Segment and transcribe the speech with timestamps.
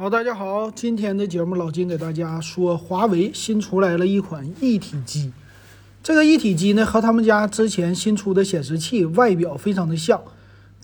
[0.00, 5.32] 好，大家好，今天的节目老金给大家说，华为新出来了一款一体机。
[6.04, 10.22] 这个一体机呢，和他们家之前新出的显示器外表非常的像，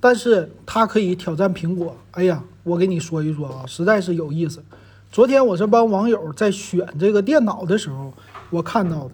[0.00, 1.96] 但是它可以挑战苹果。
[2.10, 4.64] 哎呀，我给你说一说啊，实在是有意思。
[5.12, 8.12] 昨天我是帮网友在选这个电脑的时候，
[8.50, 9.12] 我看到的。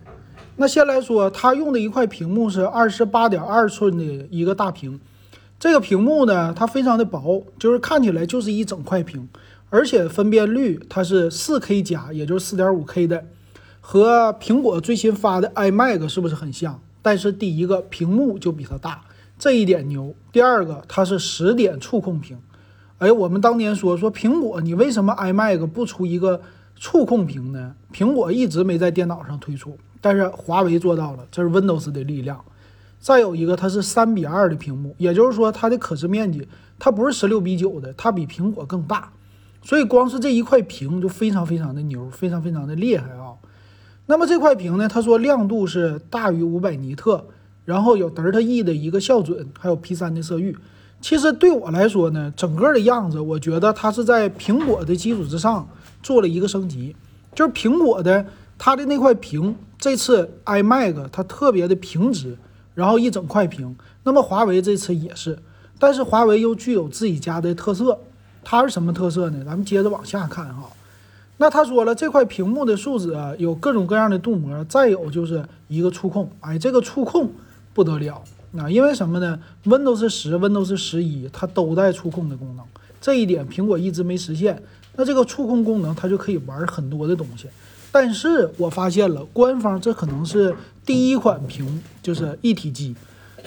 [0.56, 4.98] 那先来说，它用的一块屏幕是二十八点二寸的一个大屏，
[5.58, 9.28] 这个屏幕呢，它非常的薄，就是看起来就是一整块屏。
[9.70, 13.24] 而且分辨率它是四 K 加，也就是四点五 K 的，
[13.80, 16.80] 和苹果最新发的 iMac 是不是很像？
[17.02, 19.02] 但是第一个屏幕就比它大，
[19.38, 20.14] 这一点牛。
[20.32, 22.38] 第二个它是十点触控屏，
[22.98, 26.42] 哎，我们当年说说苹果，你为什么 iMac 不出一个
[26.76, 27.74] 触控屏呢？
[27.92, 32.44] 苹果一直没在电脑上推出，但是华为做到了，这是 Windows 的力量。
[32.98, 36.46] 再有一个，它是三比二的屏幕，也就是说它的可视面积
[36.78, 39.10] 它不是十六比九的，它比苹果更大。
[39.62, 43.34] 所以光是这一块屏就非常非常的牛，非常非常的厉害啊。
[44.06, 47.24] 那么这块屏呢，他说亮度是大于五百尼特，
[47.64, 50.56] 然后有德尔塔 E 的一个校准，还有 P 三的色域。
[51.00, 55.68] 其实对我来说呢，整个的样子，我觉得它是在苹果的基础之上
[56.02, 56.96] 做了一个升级。
[57.34, 58.26] 就是苹果的
[58.58, 62.36] 它的那块屏，这次 iMac 它特别的平直，
[62.74, 63.76] 然后一整块屏。
[64.02, 65.38] 那么华为这次也是，
[65.78, 68.00] 但是华为又具有自己家的特色。
[68.42, 69.44] 它是什么特色呢？
[69.44, 70.68] 咱们接着往下看哈。
[71.36, 76.30] 那他说了，这块屏幕的树脂啊，有各种各样的镀膜，再有就是一个触控。
[76.40, 77.30] 哎，这个触控
[77.72, 78.22] 不得了
[78.58, 78.68] 啊！
[78.68, 82.66] 因为什么呢？Windows 十、Windows 十一它都带触控的功能，
[83.00, 84.62] 这一点苹果一直没实现。
[84.96, 87.46] 那这个触控功能，它就可以玩很多的东西。
[87.90, 90.54] 但是我发现了，官方这可能是
[90.84, 92.94] 第一款屏，就是一体机，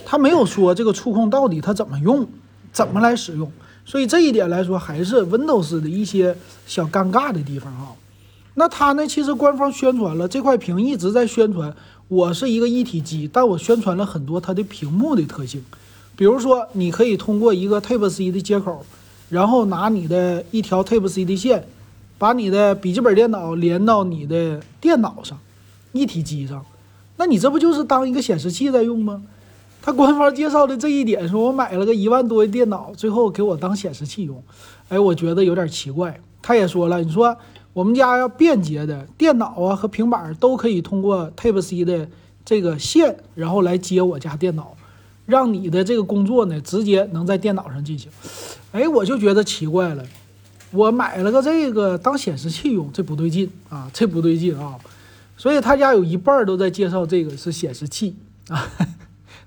[0.03, 2.27] 它没有说这个触控到底它怎么用，
[2.71, 3.51] 怎么来使用。
[3.85, 7.95] 所以这一点来说，还是 Windows 的一些小尴尬的地方哈。
[8.55, 11.75] 那它呢，其实官方宣传了这块屏一直在宣传，
[12.07, 15.63] 我是一个一体机，但我宣传了很多它的屏幕的特性，
[16.15, 18.85] 比如说你可以通过一个 Type C 的接口，
[19.29, 21.67] 然后拿你的一条 Type C 的线，
[22.19, 25.39] 把你的笔记本电脑连到你的电脑上，
[25.91, 26.63] 一体机上，
[27.17, 29.23] 那你这不就是当一个显示器在用吗？
[29.85, 34.41] 他官方介绍的这一点，说我买了个一万多的电脑，最后给我当显示器用，
[34.87, 36.17] 哎，我觉得有点奇怪。
[36.41, 37.37] 他也说了，你说
[37.73, 42.07] 我们家要便捷的电脑啊和平板都可以通过 Type C 的
[42.45, 44.77] 这个线，然后来接我家电脑，
[45.25, 48.09] 让你的这个工作呢直接能在电脑上进行。
[48.71, 50.05] 哎，我就觉得奇怪了，
[50.71, 54.77] 我买了个这个当显示器用，这不对劲啊，这不对劲啊。
[55.35, 58.15] 所以他家有一半都在介绍这个是显示器
[58.47, 58.65] 啊。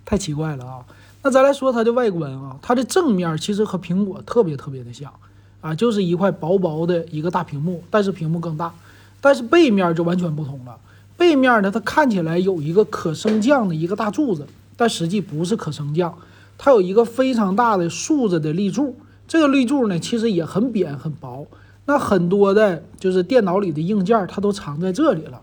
[0.06, 0.86] 太奇怪了啊！
[1.22, 5.12] 那咱来说它的外观啊，它的正面其实和苹果特别特别的像
[5.60, 8.72] 啊，就是一块薄薄的一个大屏幕，但是屏幕更大。
[9.20, 10.78] 但是背面就完全不同了，
[11.16, 14.46] 背面呢，它看起来有一个可升降的一个大柱子，
[14.76, 16.16] 但实际不是可升降，
[16.56, 18.94] 它有一个非常大的竖着的立柱。
[19.26, 21.44] 这个立柱呢，其实也很扁很薄。
[21.86, 25.40] 那很多的就是电脑里的硬件，它都藏在这里了。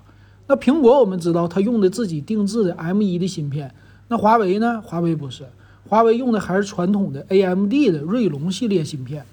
[0.47, 3.73] 那苹果我们知道，它用的自己定制的 M1 的芯片。
[4.08, 4.81] 那华为呢？
[4.86, 5.46] 华为不是，
[5.90, 9.25] 华为用的还是传统的 AMD 的锐龙系列芯片。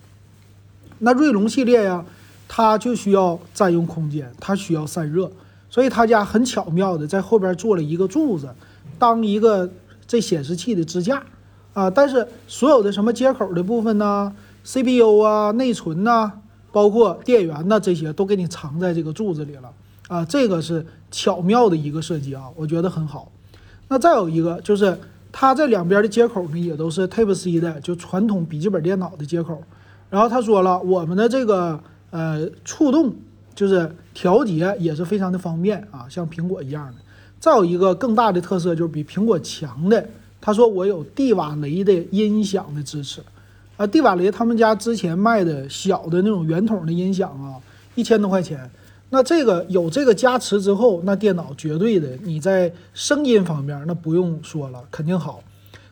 [1.01, 2.05] 那锐龙系列呀，
[2.49, 5.31] 它就需要占用空间，它需要散热，
[5.69, 8.49] 所以他家很巧妙的在后边做了一个柱子，
[8.99, 9.71] 当一个
[10.07, 11.23] 这显示器的支架
[11.73, 11.91] 啊。
[11.91, 16.33] 但是所有的什么接口的部分呢，CPU 啊、内存呐，
[16.73, 19.73] 包括电源呐，这些都给你藏在这个柱子里了
[20.09, 20.25] 啊。
[20.25, 23.31] 这个是巧妙的一个设计啊，我觉得很好。
[23.93, 24.97] 那再有一个就是，
[25.33, 29.61] 它这两边的接口呢，也都是 Type C 的，就传统笔记本电脑的接口。
[30.09, 31.81] 然后他说了，我们的这个
[32.11, 33.13] 呃触动
[33.53, 36.95] 就是调节也是非常的方便啊，像苹果一样的。
[37.41, 40.09] 再有一个更大的特色就是比苹果强的，
[40.41, 43.21] 他说我有蒂瓦雷的音响的支持
[43.77, 43.85] 啊。
[43.85, 47.59] 蒂瓦雷他们家之前卖的小的那种圆筒的音响啊，
[47.97, 48.71] 一千多块钱。
[49.13, 55.43] 那这个有这个加持之后，那电脑绝对的，你在声音方面那不用说了，肯定好。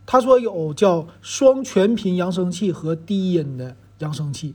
[0.06, 4.54] 他说有叫双全频扬声器和低音的扬声器，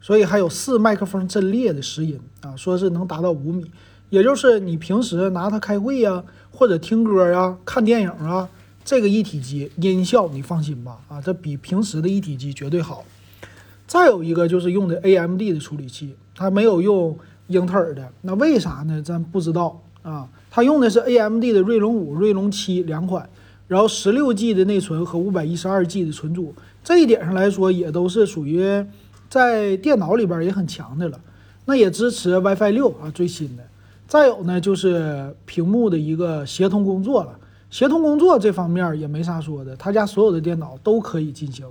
[0.00, 3.70] 所以还有四麦克风阵列的拾音啊，说是能达到五米，
[4.10, 6.22] 也就是你平时拿它开会呀，
[6.52, 8.48] 或者听歌呀、看电影啊，
[8.84, 13.04] 这个一体机音效你放心吧，啊，这比平时的一体机绝对好。
[13.88, 17.18] 再有一个就是用的 AMD 的处理器，它没有用。
[17.48, 19.02] 英特尔的那为啥呢？
[19.02, 20.28] 咱不知道啊。
[20.50, 23.28] 它用的是 AMD 的锐龙五、锐龙七两款，
[23.66, 28.84] 然后十六 G 的内存和五百一十二 G 的存储，这一点上来说也都是属于
[29.28, 31.20] 在电脑里边也很强的了。
[31.66, 33.64] 那也支持 WiFi 六啊，最新的。
[34.06, 37.36] 再有呢，就是屏幕的一个协同工作了。
[37.70, 41.66] 协同工作这方面也没啥说的，他家所有的电脑都可以进行。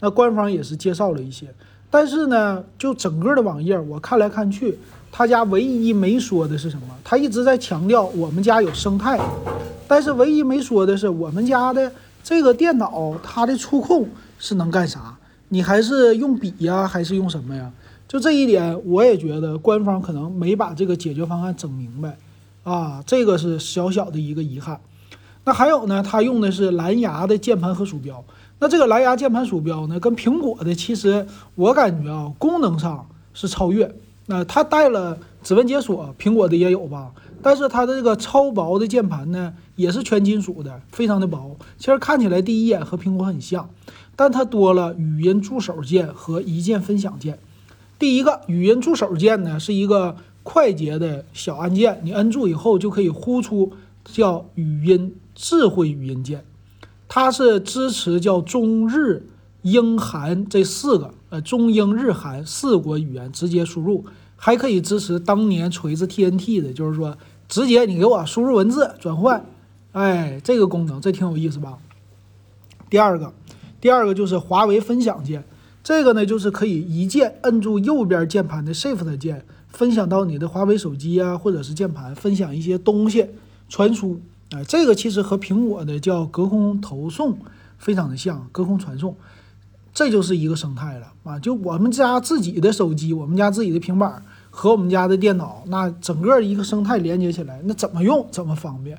[0.00, 1.46] 那官方也是介绍了一些，
[1.90, 4.78] 但是呢，就整个的网页我看来看去，
[5.18, 6.82] 他家唯一没说的是什么？
[7.02, 9.18] 他一直在强调我们家有生态，
[9.88, 11.90] 但是唯一没说的是我们家的
[12.22, 14.06] 这个电脑它的触控
[14.38, 15.16] 是能干啥？
[15.48, 17.72] 你还是用笔呀，还是用什么呀？
[18.06, 22.18] 就这一点，我也觉得官方可能没把这个解决方案整明白，
[22.64, 24.78] 啊，这个是小小的一个遗憾。
[25.44, 28.22] 那还有呢，它用的是蓝牙的键盘和鼠标。
[28.58, 33.90] 那这个蓝牙键盘鼠标呢，跟苹果的其实我感觉啊，功能上是超越。
[34.26, 37.12] 那它带了指纹解锁，苹果的也有吧？
[37.42, 41.56] 但是它的这个超薄的键盘呢，也是全金属的，非常的薄。
[41.78, 43.70] 其实看起来第一眼和苹果很像，
[44.16, 47.38] 但它多了语音助手键和一键分享键。
[47.98, 53.72] 第一个语音助手键呢，是一个快捷的小按键，你摁住以后就可以呼出
[54.04, 56.44] 叫语音智慧语音键，
[57.06, 59.26] 它是支持叫中日
[59.62, 64.04] 英韩这四个呃中英日韩四国语言直接输入，
[64.36, 67.16] 还可以支持当年锤子 TNT 的，就是说
[67.48, 69.44] 直接你给我输入文字转换，
[69.92, 71.78] 哎，这个功能这挺有意思吧？
[72.88, 73.32] 第二个，
[73.80, 75.44] 第二个就是华为分享键。
[75.82, 83.26] 这个呢，就是可以一键摁住右边键盘的 Shift 键，分享到你的华为手机啊，或者是键盘，分享一些东西，
[83.68, 84.20] 传输。
[84.50, 87.38] 哎，这个其实和苹果的叫隔空投送
[87.78, 89.16] 非常的像，隔空传送，
[89.96, 91.38] 这就是一个生态了啊。
[91.38, 98.98] 就我们家自己的手机，我们家自己的平板和我们家的电脑，那整个一个生态连接起来，那怎么用怎么方便。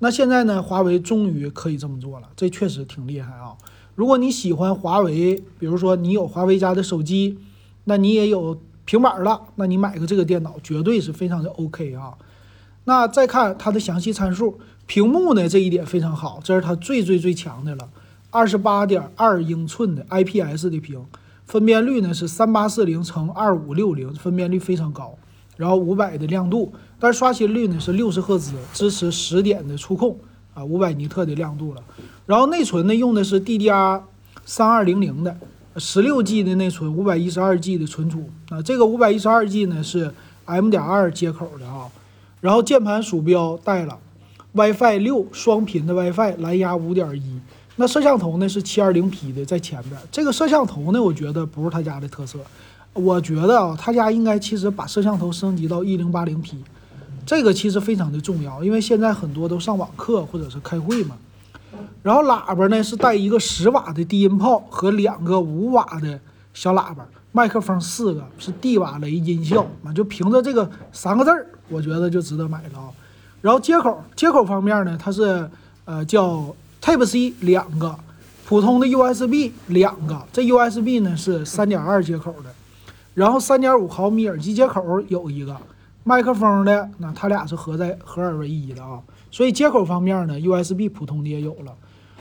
[0.00, 3.56] 那现在呢，华为终于可以这么做了，这确实挺厉害啊。
[3.94, 7.38] 如果你喜欢华为，比如说你有华为家的手机，
[7.84, 12.12] 那你也有平板了，那你买个这个电脑绝对是非常的 OK 啊。
[12.84, 17.88] 那再看它的详细参数，屏幕呢这一点非常好，这是它最最最强的了，
[18.36, 21.02] 二十八点二英寸的 IPS 的屏，
[21.46, 25.16] 分辨率呢是三八四零乘二五六零，分辨率非常高，
[25.56, 30.18] 然后五百的亮度，但是刷新率呢是六十赫兹，支持十点的触控。
[30.52, 31.82] 啊，五百尼特的亮度了，
[32.24, 34.00] 然后内存呢用的是 DDR
[34.46, 35.36] 三二零零的
[35.76, 40.10] 十六 G 的内存，五百一十二 G 的存储啊，这个五百一十二 G 呢是
[40.46, 41.88] M 点二接口的啊，
[42.40, 43.98] 然后键盘鼠标带了
[44.52, 47.38] WiFi 六双频的 WiFi，蓝牙五点一，
[47.76, 52.38] 那摄像头呢是七二零 P 的在前边，这个摄像头呢我觉得不是他家的特色，
[52.94, 56.62] 我觉得啊他家应该其实把摄像头升级到一零八零 P。
[57.26, 61.16] 这个其实非常的重要，因为现在很多都上网课或者是开会嘛。
[62.02, 66.20] 然后喇叭呢是带一个十瓦的低音炮和两个五瓦的
[66.54, 72.88] 小喇叭，麦克风四个是地瓦雷音效啊，就凭着这个三个字儿，我觉得就值得买了啊。
[73.42, 75.50] 然后接口接口方面呢，它是
[75.84, 77.98] 呃叫 Type C 两个，
[78.46, 82.54] 普通的 USB 两个，这 USB 呢是三点二接口的，
[83.14, 85.56] 然后三点五毫米耳机接口有一个。
[86.04, 89.00] 麦克风的那它俩是合在合二为一的啊，
[89.32, 91.74] 所以接口方面呢，USB 普通的也有了，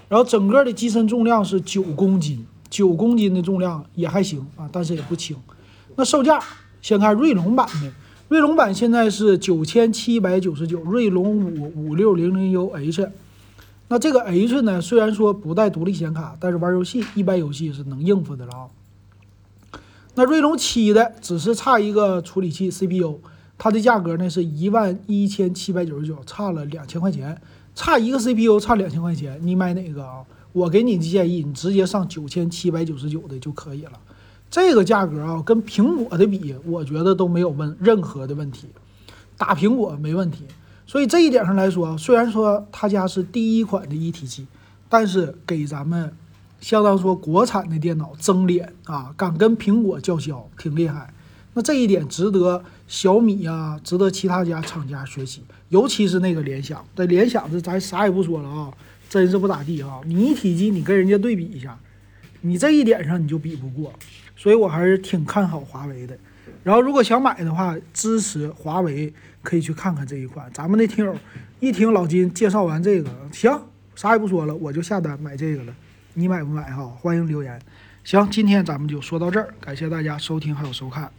[0.10, 5.38] 然后整个的机身重量是九公斤，九公斤的重量也还行啊，但是也不轻。
[5.96, 6.40] 那售价
[6.81, 7.92] 先看锐龙版的，
[8.30, 13.07] 锐龙版现在是九千七百九十九，锐龙五五六零零 UH。
[13.87, 18.68] 那这个 H 呢，虽然说不带独立显卡，但是玩游戏一般游戏是能应付的了啊。
[20.15, 23.19] 那锐龙七的只是差一个处理器 CPU。
[23.57, 27.39] 它的价格呢是一万一千七百九十九，差了两千块钱，
[27.73, 30.25] 差一个 CPU，差两千块钱，你买哪个啊？
[30.51, 33.94] 我给你的建议，你直接上九千七百九十九的就可以了。
[34.49, 38.68] 这个价格啊，跟苹果的比，我觉得都没有问任何的问题，
[39.37, 40.44] 打苹果没问题。
[40.87, 44.45] 所以这一点上来说，虽然说他家是第一款的一体机，
[44.87, 46.13] 但是给咱们
[46.61, 51.11] 相当说国产的电脑争脸啊，敢跟苹果叫嚣，挺厉害。
[51.54, 56.85] 那这一点值得小米呀，值得其他家厂家学习，尤其是那个联想。
[56.95, 58.71] 这联想这咱啥也不说了啊，
[59.09, 60.01] 真是不咋地啊！
[60.06, 61.80] 你一体机你跟人家对比一下，
[62.42, 63.94] 你这一点上你就比不过，
[64.35, 66.18] 所以我还是挺看好华为的。
[66.64, 70.49] 然后如果想买的话，支持华为可以去看看这一款。
[70.54, 71.16] 咱们的听友
[71.59, 73.52] 一听老金介绍完这个，行，
[73.95, 75.73] 啥也不说了，我就下单买这个了。
[76.14, 76.85] 你买不买哈？
[76.85, 77.59] 欢迎留言。
[78.04, 81.11] 行，今天咱们就说到这儿，感谢大家收听还有收看。